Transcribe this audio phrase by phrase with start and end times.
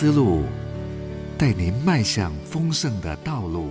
[0.00, 0.38] 思路，
[1.36, 3.66] 带您迈向丰盛的道路。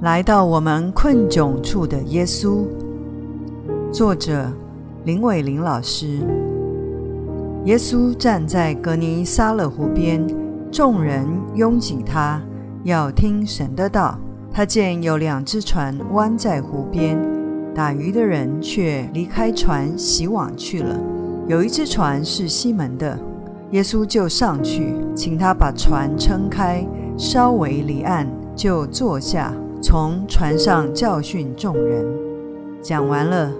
[0.00, 2.64] 来到我们困窘处的耶稣，
[3.92, 4.52] 作者
[5.04, 6.18] 林伟林老师。
[7.64, 10.26] 耶稣站在格尼撒勒湖边，
[10.72, 12.42] 众人拥挤他，
[12.82, 14.18] 要听神的道。
[14.52, 17.16] 他见有两只船弯在湖边，
[17.72, 20.98] 打鱼的人却离开船洗网去了。
[21.50, 23.18] 有一只船是西门的，
[23.72, 26.86] 耶稣就上去，请他把船撑开，
[27.16, 32.06] 稍微离岸，就坐下，从船上教训众人。
[32.80, 33.52] 讲完了，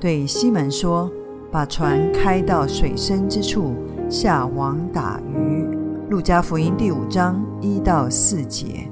[0.00, 1.08] 对西门说。
[1.48, 3.72] 把船开到水深之处，
[4.10, 5.64] 下网打鱼。
[6.10, 8.90] 路加福音第五章一到四节。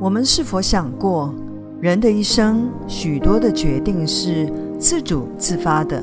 [0.00, 1.32] 我们是否想过，
[1.78, 6.02] 人的一生许多的决定是自主自发的，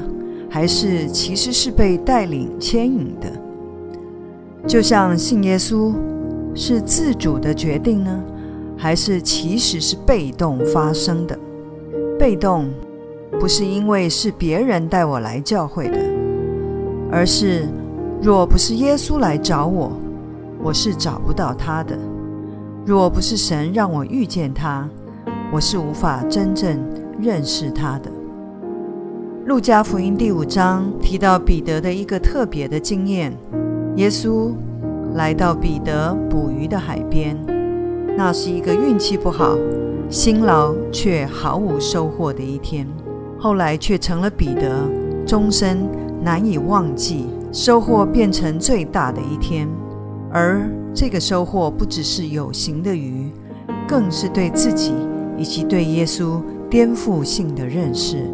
[0.49, 3.31] 还是其实是被带领牵引的？
[4.67, 5.93] 就像信耶稣，
[6.53, 8.23] 是自主的决定呢，
[8.77, 11.37] 还是其实是被动发生的？
[12.19, 12.69] 被动。
[13.39, 15.99] 不是因为是别人带我来教会的，
[17.11, 17.67] 而是
[18.19, 19.91] 若不是耶稣来找我，
[20.63, 21.95] 我是找不到他的；
[22.83, 24.89] 若不是神让我遇见他，
[25.51, 26.79] 我是无法真正
[27.19, 28.09] 认识他的。
[29.47, 33.31] 路加福音第五章提到彼得的一个特别的经验：
[33.95, 34.51] 耶稣
[35.13, 37.37] 来到彼得捕鱼的海边，
[38.17, 39.57] 那是一个运气不好、
[40.09, 42.85] 辛劳却毫无收获的一天。
[43.39, 44.85] 后来却成了彼得
[45.25, 45.87] 终身
[46.21, 49.65] 难以忘记收获变成最大的一天，
[50.29, 53.31] 而这个收获不只是有形的鱼，
[53.87, 54.91] 更是对自己
[55.37, 58.29] 以及对耶稣颠覆性的认识。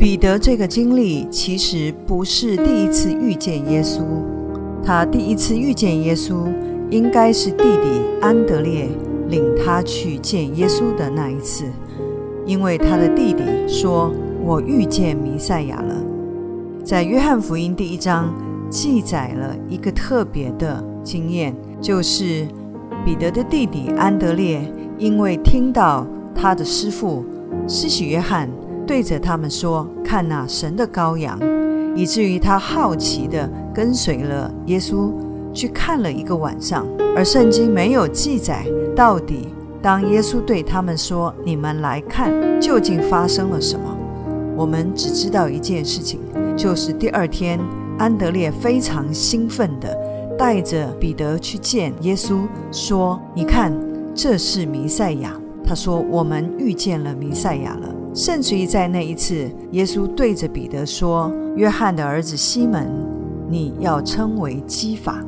[0.00, 4.00] 彼得这个经历其实不是第一次遇见耶稣，
[4.82, 6.50] 他第一次遇见耶稣
[6.88, 8.88] 应该是弟弟安德烈
[9.28, 11.66] 领他去见耶稣的那一次。
[12.46, 14.10] 因为他的弟弟说
[14.42, 15.94] ：“我遇见弥赛亚了。”
[16.82, 18.34] 在约翰福音第一章
[18.70, 22.48] 记载了一个特别的经验，就是
[23.04, 24.62] 彼得的弟弟安德烈，
[24.96, 27.22] 因为听到他的师父
[27.68, 28.48] 施洗约翰
[28.90, 31.38] 对着他们说：“看那神的羔羊”，
[31.94, 35.12] 以至于他好奇地跟随了耶稣
[35.54, 36.84] 去看了一个晚上，
[37.14, 39.46] 而圣经没有记载到底。
[39.80, 43.96] 当耶稣对他们说：“你们来看，究竟发生了什么？”
[44.58, 46.18] 我们只知道一件事情，
[46.56, 47.60] 就是第二天，
[47.96, 49.96] 安德烈非常兴奋地
[50.36, 52.40] 带着彼得去见耶稣，
[52.72, 53.72] 说：“你看，
[54.16, 55.32] 这是弥赛亚。”
[55.64, 57.88] 他说：“我们遇见了弥赛亚了。”
[58.20, 62.86] 甚至于在那一次，耶稣对着彼得说：“约翰的儿子西门，
[63.48, 65.24] 你要称为基法。”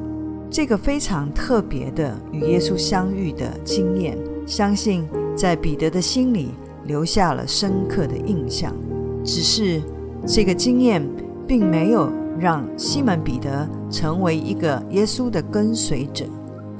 [0.50, 4.18] 这个非常特别的与耶稣相遇的经验。
[4.44, 6.50] 相信在彼得的心里
[6.84, 8.74] 留下了深刻的印象，
[9.24, 9.80] 只是
[10.26, 11.02] 这个经验
[11.46, 16.26] 并没有让西门彼得成为一个耶稣的跟随者。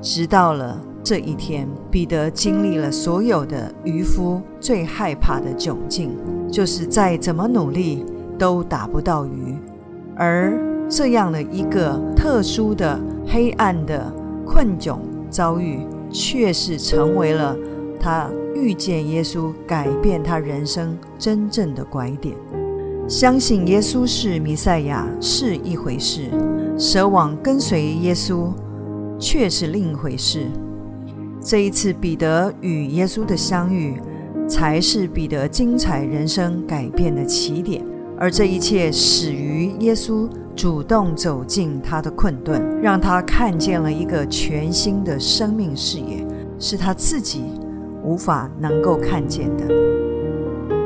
[0.02, 6.10] 直到了这一天，彼得经历了所有的渔夫最害怕的窘境，
[6.50, 8.04] 就是再怎么努力
[8.38, 9.56] 都打不到鱼，
[10.16, 10.58] 而
[10.88, 14.12] 这样的一个特殊的黑暗的
[14.46, 14.98] 困窘
[15.30, 15.80] 遭遇。
[16.14, 17.56] 却是成为了
[17.98, 22.36] 他遇见耶稣、改变他人生真正的拐点。
[23.08, 26.28] 相信耶稣是弥赛亚是一回事，
[26.78, 28.50] 舍往跟随耶稣
[29.18, 30.48] 却是另一回事。
[31.44, 34.00] 这一次彼得与耶稣的相遇，
[34.48, 37.84] 才是彼得精彩人生改变的起点。
[38.16, 46.24] 而这一切始于耶稣主动走进他的困顿，让他看见了一个全新的生命视野，
[46.60, 47.42] 是他自己
[48.04, 49.66] 无法能够看见的。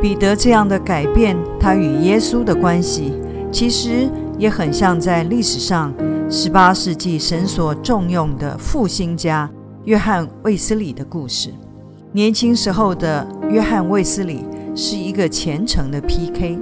[0.01, 3.13] 彼得这样的改变，他与耶稣的关系，
[3.53, 4.09] 其实
[4.39, 5.93] 也很像在历史上
[6.31, 9.51] 十八世纪神所重用的复兴家
[9.87, 11.51] 约翰卫斯理的故事。
[12.13, 14.45] 年轻时候的约翰卫斯理
[14.75, 16.59] 是一个虔诚的 P.K。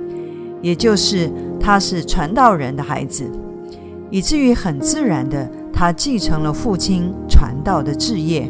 [0.60, 1.30] 也就是
[1.60, 3.30] 他是传道人的孩子，
[4.10, 8.48] 以至于很自然的，他继承了父亲传道的志业。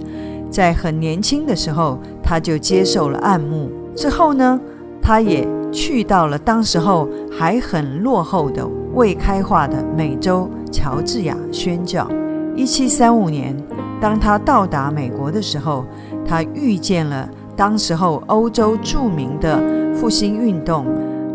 [0.50, 3.68] 在很年轻的时候，他就接受了按牧。
[3.96, 4.60] 之后呢，
[5.02, 12.08] 他也去到了当时候还很落后的未开化的美洲乔治亚宣教。
[12.54, 13.56] 一七三五年，
[14.04, 15.82] 当他到达美国的时候，
[16.26, 19.58] 他遇见了当时候欧洲著名的
[19.94, 20.84] 复兴运动。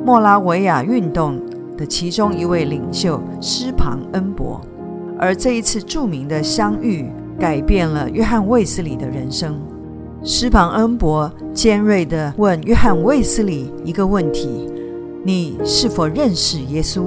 [0.05, 1.41] 莫拉维亚运动
[1.75, 4.61] 的其中一位领袖施庞恩伯，
[5.17, 9.59] 而这一次著名的相遇，改变了约翰卫斯理的人生。
[10.23, 14.69] 施庞恩伯尖锐地问约翰卫斯理一个问题
[15.25, 17.05] ：“你是否认识耶稣？”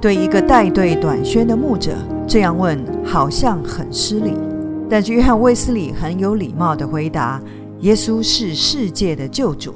[0.00, 1.92] 对一个带队短宣的牧者
[2.26, 4.32] 这样问，好像很失礼。
[4.88, 7.40] 但是约翰卫斯理很有礼貌地回答
[7.80, 9.74] ：“耶稣是世界的救主。”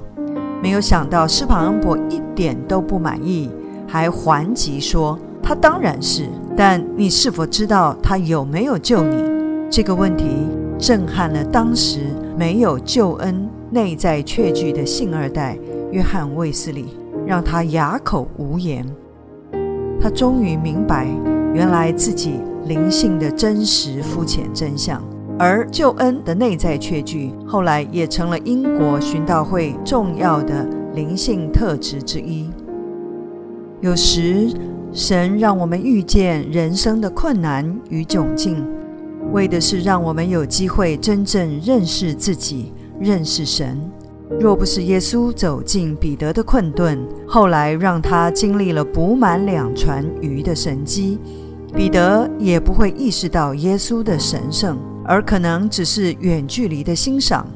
[0.62, 3.50] 没有想到斯庞恩伯一点都不满意，
[3.88, 9.16] 还还击说：“他当然是。”但你是否知道他有没有救你？
[9.70, 10.26] 这个问题
[10.78, 12.00] 震撼了当时
[12.36, 15.56] 没有救恩、内在确据的信二代
[15.90, 18.84] 约翰·卫斯理，让他哑口无言。
[20.00, 21.06] 他终于明白，
[21.54, 22.34] 原来自己
[22.64, 25.02] 灵性的真实肤浅真相，
[25.38, 32.50] 而救恩的内在确据，后来也成了英国寻道会重要的灵性特质之一。
[33.80, 34.50] 有时。
[34.92, 38.66] 神让我们遇见人生的困难与窘境，
[39.30, 43.80] 为的是让我们有机会真正认识自己、认识神。
[44.40, 51.20] 若不是耶稣走进彼得的困顿，后来让他经历了补满两船鱼的神迹，
[51.74, 57.46] 彼得也不会意识到耶稣的神圣，而可能只是远距离的欣赏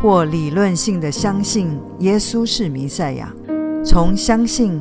[0.00, 3.32] 或理论性的相信耶稣是弥赛亚。
[3.84, 4.80] 从相信。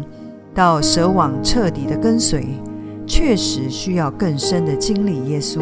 [0.53, 2.45] 到舍往彻底的跟随，
[3.07, 5.61] 确实需要更深的经历耶稣。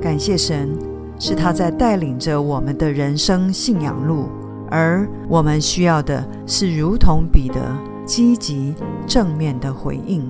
[0.00, 0.68] 感谢神，
[1.18, 4.28] 是他在带领着我们的人生信仰路，
[4.70, 7.60] 而我们需要的是如同彼得
[8.06, 8.72] 积极
[9.08, 10.24] 正面的回应。